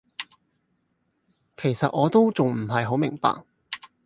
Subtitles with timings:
[1.55, 3.43] 其實我都仲唔係好明白